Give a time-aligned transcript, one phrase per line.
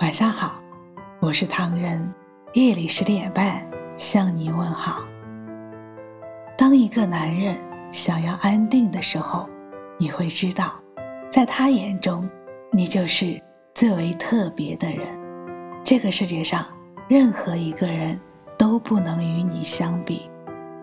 [0.00, 0.62] 晚上好，
[1.18, 2.08] 我是唐人。
[2.52, 3.60] 夜里十点半
[3.96, 5.04] 向你问好。
[6.56, 7.56] 当一个男人
[7.90, 9.48] 想要安定的时候，
[9.98, 10.72] 你会知道，
[11.32, 12.30] 在他眼中，
[12.70, 13.42] 你就是
[13.74, 15.04] 最为特别的人。
[15.82, 16.64] 这个世界上，
[17.08, 18.18] 任何一个人
[18.56, 20.30] 都不能与你相比，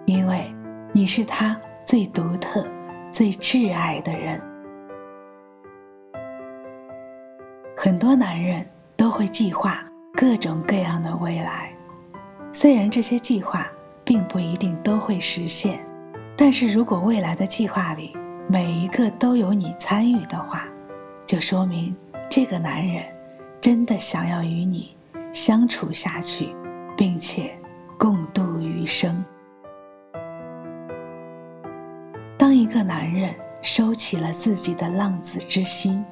[0.06, 0.54] 因为
[0.92, 2.68] 你是他最独特、
[3.14, 4.42] 最挚爱的人。
[7.78, 8.66] 很多男人
[9.06, 11.72] 都会计划各种各样的未来，
[12.52, 13.68] 虽然这些计划
[14.04, 15.80] 并不一定都会实现，
[16.36, 18.18] 但是如果未来的计划里
[18.50, 20.68] 每一个都有你参与的话，
[21.24, 21.96] 就说明
[22.28, 23.06] 这个男人
[23.62, 24.98] 真的想要与你
[25.32, 26.56] 相处下去，
[26.98, 27.56] 并且
[28.00, 29.24] 共度余生。
[32.40, 36.04] 当一个男人收起了自己的浪子之心。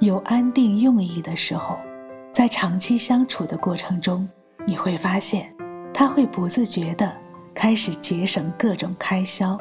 [0.00, 1.78] 有安定用意的时候，
[2.32, 4.26] 在长期相处的过程中，
[4.66, 5.52] 你会发现，
[5.92, 7.12] 他会不自觉地
[7.52, 9.58] 开始节省各种开销。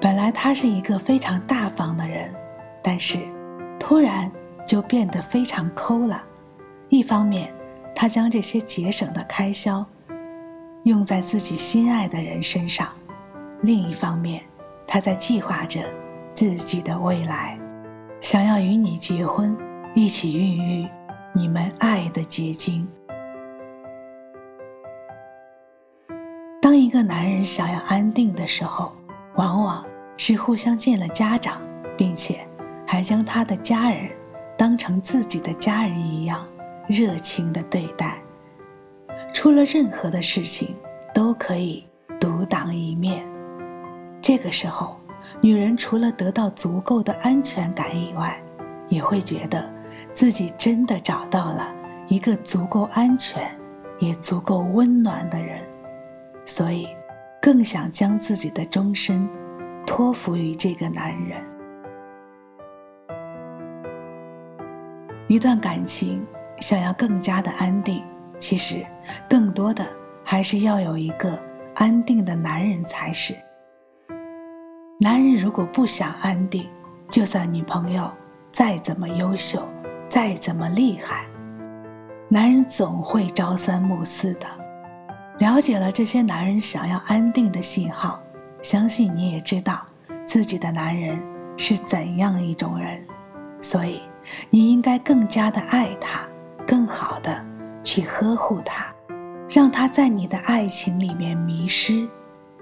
[0.00, 2.32] 本来他是一个非常大方的人，
[2.82, 3.18] 但是
[3.78, 4.30] 突然
[4.66, 6.22] 就变得非常抠了。
[6.90, 7.52] 一方面，
[7.94, 9.84] 他将这些节省的开销
[10.84, 12.88] 用在自己心爱的人身上；
[13.62, 14.42] 另一方面，
[14.86, 15.80] 他在计划着
[16.34, 17.58] 自己的未来。
[18.20, 19.56] 想要与你结婚，
[19.94, 20.86] 一起孕育
[21.32, 22.86] 你们爱的结晶。
[26.60, 28.92] 当一个男人想要安定的时候，
[29.34, 29.84] 往往
[30.16, 31.60] 是互相见了家长，
[31.96, 32.46] 并且
[32.86, 34.10] 还将他的家人
[34.56, 36.46] 当成自己的家人一样
[36.86, 38.18] 热情的对待。
[39.32, 40.76] 出了任何的事情，
[41.14, 41.86] 都可以
[42.18, 43.26] 独当一面。
[44.20, 44.96] 这个时候。
[45.42, 48.38] 女人除了得到足够的安全感以外，
[48.90, 49.66] 也会觉得
[50.14, 51.74] 自己真的找到了
[52.08, 53.42] 一个足够安全、
[53.98, 55.62] 也足够温暖的人，
[56.44, 56.88] 所以
[57.40, 59.28] 更想将自己的终身
[59.86, 61.42] 托付于这个男人。
[65.28, 66.26] 一段感情
[66.58, 68.04] 想要更加的安定，
[68.38, 68.84] 其实
[69.28, 69.86] 更多的
[70.24, 71.38] 还是要有一个
[71.76, 73.34] 安定的男人才是。
[74.98, 76.68] 男人如果不想安定，
[77.08, 78.10] 就算女朋友
[78.52, 79.66] 再怎么优秀，
[80.10, 81.24] 再怎么厉害，
[82.28, 84.46] 男人总会朝三暮四的。
[85.38, 88.20] 了解了这些男人想要安定的信号，
[88.60, 89.86] 相信你也知道
[90.26, 91.22] 自己的男人
[91.56, 93.00] 是怎样一种人，
[93.60, 94.00] 所以
[94.50, 96.28] 你应该更加的爱他，
[96.66, 97.40] 更好的
[97.84, 98.92] 去呵护他，
[99.48, 102.06] 让他在你的爱情里面迷失，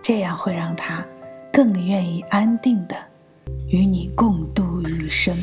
[0.03, 1.03] 这样会让他。
[1.51, 2.95] 更愿意安定的
[3.69, 5.35] 与你共度余生。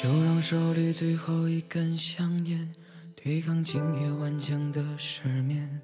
[0.00, 2.70] 就让手里最后一根香烟，
[3.16, 5.80] 对抗今夜顽强的失眠。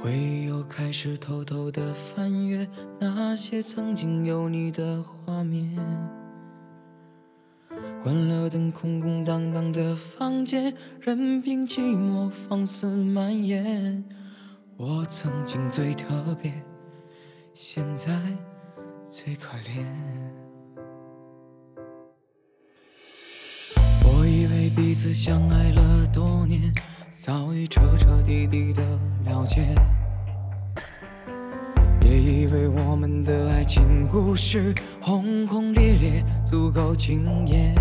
[0.00, 2.66] 回忆又开始偷偷的翻阅
[2.98, 5.78] 那些曾经有你的画面。
[8.02, 14.02] 关了灯，空空荡荡的房间，任凭寂寞放肆蔓延。
[14.78, 16.50] 我曾经最特别。
[17.52, 18.18] 现在
[19.06, 19.84] 最可怜。
[24.76, 26.72] 彼此相爱了多年，
[27.12, 28.82] 早已彻彻底底的
[29.24, 29.74] 了解，
[32.02, 37.74] 也以为我们的爱情故事轰轰烈烈，足够惊艳。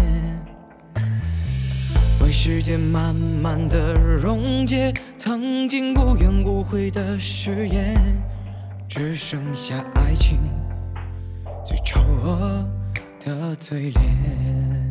[2.21, 7.95] 为时间慢慢的溶解，曾经无怨无悔的誓言。
[8.87, 10.39] 只剩下爱情
[11.63, 12.67] 最丑恶
[13.23, 14.88] 的嘴脸。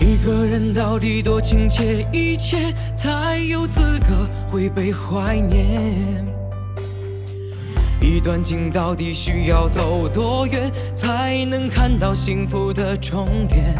[0.00, 6.24] 一个人到底多亲切，一切才有资格会被怀念。
[8.00, 13.76] 一段情到底需要走多远，才能看到幸福的终点？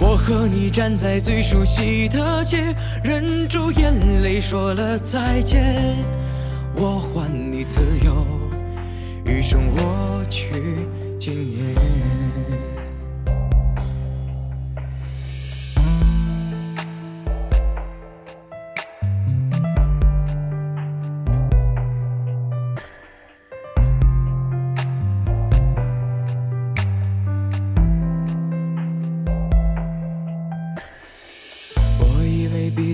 [0.00, 5.94] 我和你站在最熟悉的街，忍住眼泪说了再见。
[6.74, 8.24] 我还你自由，
[9.26, 10.74] 余生我去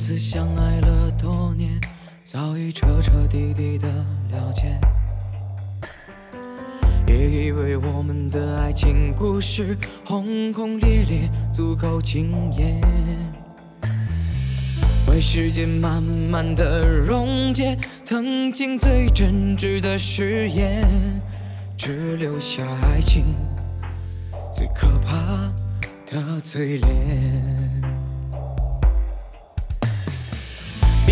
[0.07, 1.69] 此相爱了多年，
[2.23, 3.89] 早已彻彻底底的
[4.31, 4.79] 了解，
[7.05, 12.81] 别以为我们的爱情故事轰轰烈烈足够惊艳。
[15.09, 20.89] 为时间慢慢的溶解曾经最真挚的誓言，
[21.77, 23.25] 只留下爱情
[24.53, 25.53] 最可怕
[26.09, 27.66] 的嘴脸。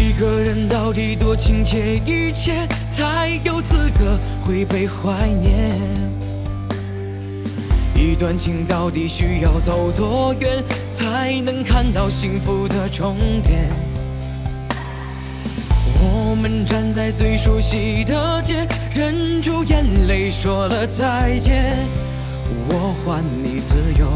[0.04, 5.74] 一个人到底多亲切，一切才有资格会被怀念。
[7.96, 10.62] 一段情到底需要走多远，
[10.92, 13.70] 才能看到幸福的终点？
[16.02, 21.74] 我们站在最熟悉的街，忍住眼泪说了再见。
[22.68, 24.06] 我还你自由，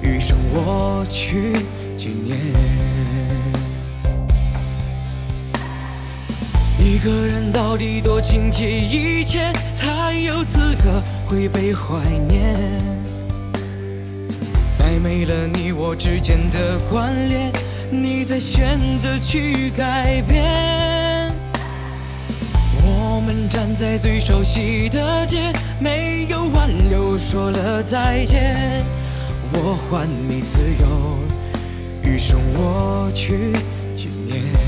[0.00, 1.52] 余生我去
[1.94, 2.38] 纪念。
[6.88, 12.56] 一个人到底多亲切，一切才有资格会被怀念。
[14.78, 17.52] 再没了你我之间的关联，
[17.90, 21.30] 你再选择去改变。
[22.82, 28.82] 我们站在最熟悉的街，没有挽留，说了再见。
[29.52, 33.52] 我还你自由，余生我去
[33.94, 34.67] 纪念。